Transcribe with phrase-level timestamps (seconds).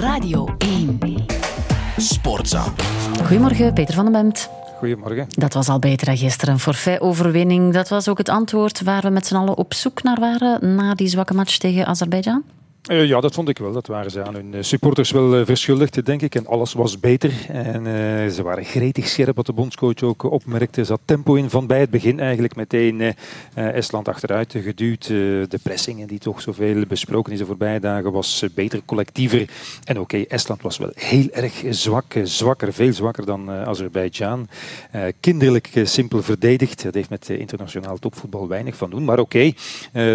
[0.00, 0.98] Radio 1.
[1.96, 2.64] Sportza.
[3.24, 4.50] Goedemorgen, Peter van den Bemt.
[4.78, 5.26] Goedemorgen.
[5.28, 6.54] Dat was al beter dan gisteren.
[6.54, 10.20] Een forfait-overwinning, dat was ook het antwoord waar we met z'n allen op zoek naar
[10.20, 12.42] waren na die zwakke match tegen Azerbeidzjan.
[12.88, 13.72] Uh, ja, dat vond ik wel.
[13.72, 16.34] Dat waren ze aan hun eh, supporters wel uh, verschuldigd, denk ik.
[16.34, 17.32] En alles was beter.
[17.48, 17.84] En
[18.32, 20.80] ze waren gretig scherp, wat de bondscoach ook opmerkte.
[20.80, 22.56] Er zat tempo in van bij het begin eigenlijk.
[22.56, 23.14] Meteen
[23.54, 25.06] Estland achteruit geduwd.
[25.06, 29.48] de pressingen die toch zoveel besproken is de voorbije dagen was beter, collectiever.
[29.84, 32.14] En oké, Estland was wel heel erg zwak.
[32.22, 34.48] zwakker, veel zwakker dan Azerbeidzjan.
[35.20, 36.82] kinderlijk simpel verdedigd.
[36.82, 39.04] Dat heeft met internationaal topvoetbal weinig van doen.
[39.04, 39.52] Maar oké,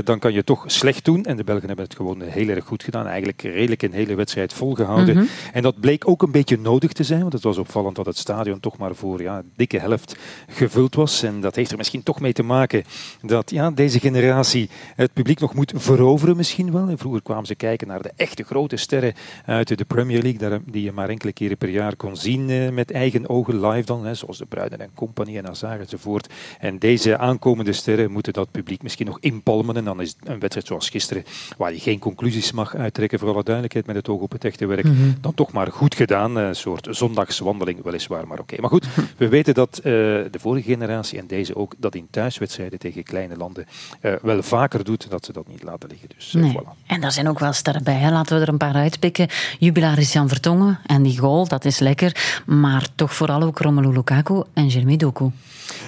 [0.03, 1.23] dan kan je toch slecht doen.
[1.25, 3.07] En de Belgen hebben het gewoon heel erg goed gedaan.
[3.07, 5.15] Eigenlijk redelijk een hele wedstrijd volgehouden.
[5.15, 5.29] Mm -hmm.
[5.53, 8.17] En dat bleek ook een beetje nodig te zijn, want het was opvallend dat het
[8.17, 10.15] stadion toch maar voor ja, dikke helft
[10.49, 11.23] gevuld was.
[11.23, 12.83] En dat heeft er misschien toch mee te maken
[13.21, 16.87] dat ja, deze generatie het publiek nog moet veroveren misschien wel.
[16.87, 19.13] En vroeger kwamen ze kijken naar de echte grote sterren
[19.45, 23.29] uit de Premier League, die je maar enkele keren per jaar kon zien met eigen
[23.29, 26.33] ogen live dan, hè, zoals de Bruiden en Compagnie en Hazard enzovoort.
[26.59, 29.75] En deze aankomende sterren moeten dat publiek misschien nog inpalmen.
[29.75, 31.23] En dan is een wedstrijd zoals gisteren,
[31.57, 34.65] waar je geen conclusies mag uittrekken, voor alle duidelijkheid, met het oog op het echte
[34.65, 35.15] werk, mm -hmm.
[35.21, 36.35] dan toch maar goed gedaan.
[36.35, 38.41] Een soort zondagswandeling, weliswaar, maar oké.
[38.41, 38.59] Okay.
[38.59, 42.79] Maar goed, we weten dat uh, de vorige generatie en deze ook, dat in thuiswedstrijden
[42.79, 43.65] tegen kleine landen
[44.01, 46.09] uh, wel vaker doet, dat ze dat niet laten liggen.
[46.15, 46.53] Dus, uh, nee.
[46.53, 46.85] voilà.
[46.87, 47.97] En daar zijn ook wel sterren bij.
[47.97, 48.11] Hè?
[48.11, 49.27] Laten we er een paar uitpikken.
[49.59, 52.43] Jubilaris Jan Vertongen en die goal, dat is lekker.
[52.45, 55.31] Maar toch vooral ook Romelu Lukaku en Jeremy Doku.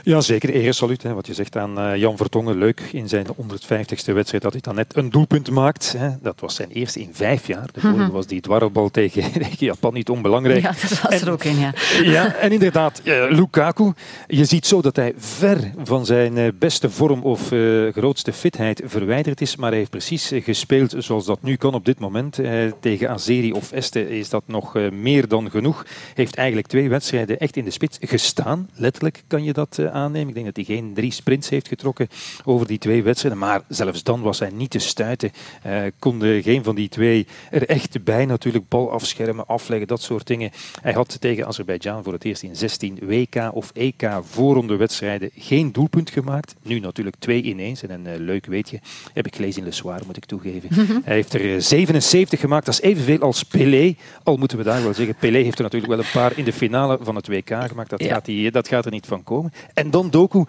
[0.04, 0.50] Ja, zeker.
[0.50, 1.04] Eresaluut.
[1.04, 1.14] Hè.
[1.14, 2.58] Wat je zegt aan uh, Jan Vertongen.
[2.58, 5.96] Leuk in zijn 150ste wedstrijd dat hij dan net een doelpunt maakt.
[5.98, 6.10] Hè.
[6.22, 7.66] Dat was zijn eerste in vijf jaar.
[7.74, 8.14] De vorige mm -hmm.
[8.14, 9.24] was die dwarrelbal tegen,
[9.58, 10.62] Japan niet onbelangrijk.
[10.62, 11.74] Ja, dat was en, er ook in, ja.
[12.04, 13.94] Ja, en inderdaad, uh, Lukaku.
[14.28, 17.52] Je ziet zo dat hij ver van zijn uh, beste vorm of
[17.92, 19.56] grootste fitheid verwijderd is.
[19.56, 22.40] Maar hij heeft precies gespeeld zoals dat nu kan op dit moment.
[22.80, 25.86] tegen Azeri of Este is dat nog meer dan genoeg.
[26.14, 28.70] Heeft eigenlijk twee wedstrijden echt in de spits gestaan.
[28.74, 30.28] Letterlijk kan je dat aannemen.
[30.28, 32.08] Ik denk dat hij geen drie sprints heeft getrokken
[32.44, 33.40] over die twee wedstrijden.
[33.40, 35.32] Maar zelfs dan was hij niet te stuiten.
[35.66, 38.68] Uh, konden geen van die twee er echt bij natuurlijk.
[38.68, 40.52] Bal afschermen, afleggen, dat soort dingen.
[40.82, 45.72] Hij had tegen Azerbeidzjan voor het eerst in 16 WK of EK voorronde wedstrijden geen
[45.72, 46.56] doelpunt gemaakt.
[46.62, 47.84] Nu natuurlijk twee ineens.
[47.84, 48.80] En een uh, leuk weetje
[49.14, 50.70] heb ik gelezen in Le Soir, moet ik toegeven.
[51.04, 52.66] hij heeft er 77 gemaakt.
[52.66, 53.96] Dat is evenveel als Pelé.
[54.24, 55.16] Al moeten we daar wel zeggen.
[55.16, 57.90] Pelé heeft er natuurlijk wel een paar in de finale van het WK gemaakt.
[57.90, 58.14] Dat, ja.
[58.14, 59.54] gaat, die, dat gaat er niet van komen.
[59.78, 60.46] En dan Doku,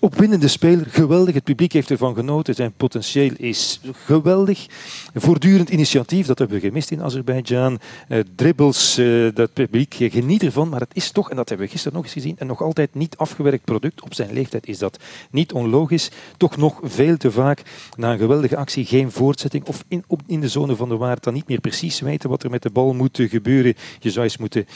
[0.00, 1.34] opwindende speler, geweldig.
[1.34, 2.54] Het publiek heeft ervan genoten.
[2.54, 4.66] Zijn potentieel is geweldig.
[5.14, 7.78] Voortdurend initiatief, dat hebben we gemist in Azerbeidzjan.
[8.08, 10.68] Uh, dribbles, uh, dat publiek geniet ervan.
[10.68, 12.94] Maar het is toch, en dat hebben we gisteren nog eens gezien, een nog altijd
[12.94, 14.02] niet afgewerkt product.
[14.02, 14.98] Op zijn leeftijd is dat
[15.30, 16.10] niet onlogisch.
[16.36, 17.62] Toch nog veel te vaak
[17.96, 19.66] na een geweldige actie geen voortzetting.
[19.66, 22.50] Of in, in de zone van de waard dan niet meer precies weten wat er
[22.50, 23.74] met de bal moet gebeuren.
[23.98, 24.66] Je zou eens moeten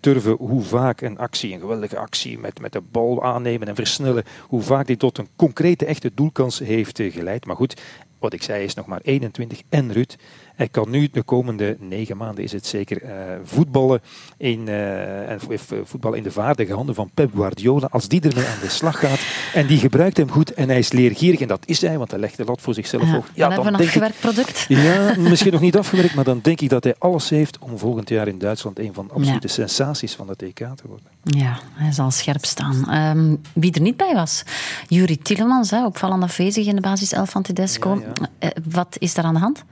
[0.00, 4.24] turven hoe vaak een actie, een geweldige actie met, met de bal aannemen en versnellen,
[4.48, 7.46] hoe hoe vaak die tot een concrete, echte doelkans heeft geleid.
[7.46, 7.80] Maar goed,
[8.18, 10.14] wat ik zei is nog maar 21 en Ruud.
[10.56, 13.10] Hij kan nu de komende negen maanden is het zeker uh,
[13.44, 14.00] voetballen,
[14.36, 15.40] in, uh, en
[15.84, 17.88] voetballen in de vaardige handen van Pep Guardiola.
[17.90, 19.20] Als die ermee aan de slag gaat
[19.54, 22.20] en die gebruikt hem goed en hij is leergierig, en dat is hij, want hij
[22.20, 23.26] legt de lat voor zichzelf hoog.
[23.34, 24.64] Ja, dan, dan hebben we een afgewerkt product.
[24.68, 28.08] Ja, misschien nog niet afgewerkt, maar dan denk ik dat hij alles heeft om volgend
[28.08, 29.52] jaar in Duitsland een van de absolute ja.
[29.52, 31.06] sensaties van het EK te worden.
[31.22, 32.94] Ja, hij zal scherp staan.
[33.16, 34.42] Um, wie er niet bij was,
[34.88, 38.00] Juri Tielemans, hè, opvallend afwezig in de basiself van Tedesco.
[38.00, 38.48] Ja, ja.
[38.56, 39.64] Uh, wat is daar aan de hand?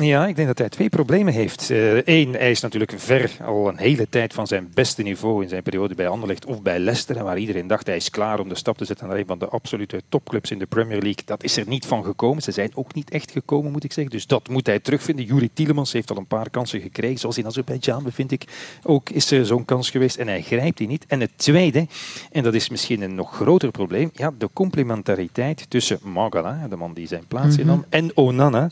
[0.00, 1.70] Ja, ik denk dat hij twee problemen heeft.
[2.04, 5.48] Eén, uh, hij is natuurlijk ver al een hele tijd van zijn beste niveau in
[5.48, 8.54] zijn periode bij Anderlecht of bij Leicester, waar iedereen dacht hij is klaar om de
[8.54, 11.22] stap te zetten naar een van de absolute topclubs in de Premier League.
[11.24, 12.42] Dat is er niet van gekomen.
[12.42, 14.12] Ze zijn ook niet echt gekomen, moet ik zeggen.
[14.12, 15.24] Dus dat moet hij terugvinden.
[15.24, 18.44] Juri Tielemans heeft al een paar kansen gekregen, zoals in Azerbeidzjan, bevind ik.
[18.82, 21.04] Ook is er zo'n kans geweest en hij grijpt die niet.
[21.06, 21.86] En het tweede,
[22.32, 26.92] en dat is misschien een nog groter probleem, ja, de complementariteit tussen Magala, de man
[26.92, 27.92] die zijn plaats innam, mm-hmm.
[27.92, 28.70] en Onana.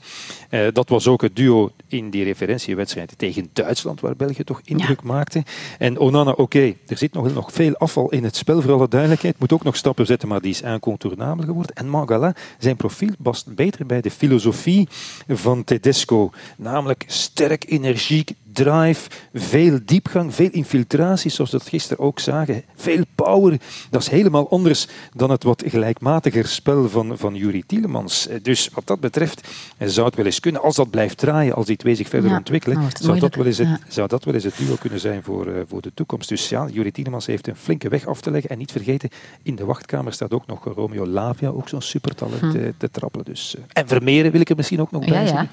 [0.50, 4.60] Uh, dat was ook ook het duo in die referentiewedstrijd tegen Duitsland, waar België toch
[4.64, 5.06] indruk ja.
[5.06, 5.42] maakte.
[5.78, 8.88] En Onana, oké, okay, er zit nog, nog veel afval in het spel, voor alle
[8.88, 9.38] duidelijkheid.
[9.38, 11.76] Moet ook nog stappen zetten, maar die is incontournabel geworden.
[11.76, 14.88] En Mangala, zijn profiel past beter bij de filosofie
[15.28, 16.30] van Tedesco.
[16.56, 22.62] Namelijk sterk, energiek, drive, veel diepgang, veel infiltratie, zoals we dat gisteren ook zagen.
[22.74, 23.60] Veel power.
[23.90, 28.28] Dat is helemaal anders dan het wat gelijkmatiger spel van, van Juri Tielemans.
[28.42, 29.48] Dus wat dat betreft
[29.78, 32.36] zou het wel eens kunnen, als dat blijft draaien, als die twee zich verder ja,
[32.36, 33.78] ontwikkelen, nou, zou, dat wel eens het, ja.
[33.88, 36.28] zou dat wel eens het duo kunnen zijn voor, uh, voor de toekomst.
[36.28, 38.50] Dus ja, Juri Tielemans heeft een flinke weg af te leggen.
[38.50, 39.08] En niet vergeten,
[39.42, 42.50] in de wachtkamer staat ook nog Romeo Lavia, ook zo'n supertalent hm.
[42.50, 43.24] te, te trappelen.
[43.24, 45.48] Dus, en Vermeeren wil ik er misschien ook nog bij ja.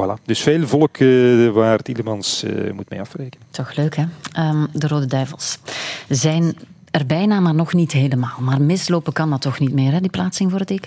[0.00, 0.22] Voilà.
[0.24, 0.98] Dus veel volk
[1.52, 2.44] waar Tielemans
[2.74, 3.46] moet mee afrekenen.
[3.50, 4.04] Toch leuk, hè?
[4.48, 5.58] Um, de Rode Duivels
[6.08, 6.56] zijn
[6.90, 8.38] er bijna, maar nog niet helemaal.
[8.40, 10.86] Maar mislopen kan dat toch niet meer, hè, die plaatsing voor het EK?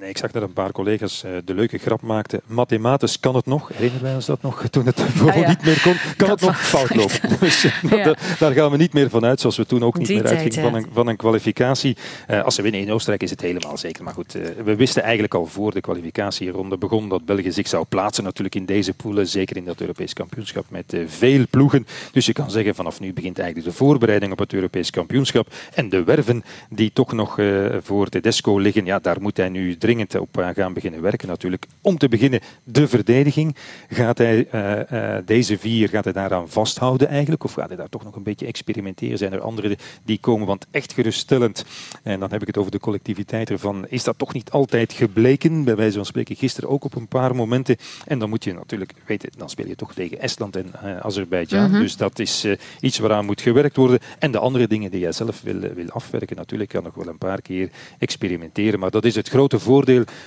[0.00, 2.40] Nee, ik zag dat een paar collega's uh, de leuke grap maakten.
[2.46, 5.80] Mathematisch kan het nog, herinneren wij ons dat nog, toen het gewoon ah, niet meer
[5.82, 7.16] kon, kan het nog fout lopen.
[7.40, 8.14] Dus, ja.
[8.38, 10.74] daar gaan we niet meer van uit, zoals we toen ook niet meer uitgingen van,
[10.74, 11.96] een, van een kwalificatie.
[12.30, 14.04] Uh, als ze winnen in Oostenrijk is het helemaal zeker.
[14.04, 17.84] Maar goed, uh, we wisten eigenlijk al voor de kwalificatieronde begon dat België zich zou
[17.88, 21.86] plaatsen natuurlijk in deze poelen, zeker in dat Europees kampioenschap met veel ploegen.
[22.12, 25.48] Dus je kan zeggen, vanaf nu begint eigenlijk de voorbereiding op het Europees kampioenschap.
[25.74, 27.38] En de werven die toch nog
[27.82, 31.66] voor Tedesco liggen, ja, daar moet hij nu dringend op eh, gaan beginnen werken natuurlijk.
[31.80, 33.56] Om te beginnen de verdediging.
[33.88, 37.44] Gaat hij uh, deze vier gaat hij daaraan vasthouden eigenlijk?
[37.44, 39.18] Of gaat hij daar toch nog een beetje experimenteren?
[39.18, 40.46] Zijn er andere die komen?
[40.46, 41.64] Want echt geruststellend,
[42.02, 45.64] en dan heb ik het over de collectiviteit ervan, is dat toch niet altijd gebleken.
[45.64, 47.76] Bij wijze van spreken gisteren ook op een paar momenten.
[48.06, 51.70] En dan moet je natuurlijk weten, dan speel je toch tegen Estland en uh, Azerbeidzjan.
[51.70, 51.80] Mhm.
[51.80, 52.46] Dus dat is
[52.80, 53.98] iets waaraan moet gewerkt worden.
[54.18, 57.18] En de andere dingen die jij zelf wil, wil afwerken, natuurlijk kan nog wel een
[57.18, 58.80] paar keer experimenteren.
[58.80, 59.76] Maar dat is het grote voordeel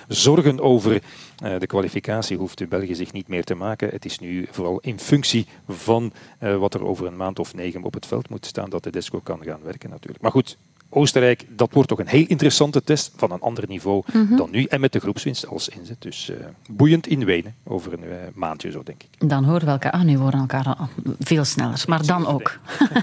[0.08, 1.02] zorgen over
[1.42, 3.90] eh, de kwalificatie hoeft de België zich niet meer te maken.
[3.90, 7.84] Het is nu vooral in functie van eh, wat er over een maand of negen
[7.84, 10.22] op het veld moet staan, dat de DESCO kan gaan werken natuurlijk.
[10.22, 10.58] Maar goed,
[10.94, 14.36] Oostenrijk, dat wordt toch een heel interessante test van een ander niveau mhm.
[14.36, 14.64] dan nu.
[14.64, 16.02] En met de groepswinst als inzet.
[16.02, 16.38] Dus uh,
[16.70, 19.30] boeiend in Wenen over een maandje zo, denk ik.
[19.30, 19.92] Dan horen we elkaar...
[19.92, 20.78] Ah, nu horen elkaar
[21.20, 21.84] veel sneller.
[21.88, 22.60] Maar dan ook.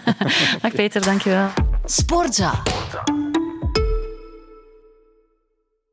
[0.63, 1.49] Dag Peter, dankjewel.
[1.85, 2.63] Sportza.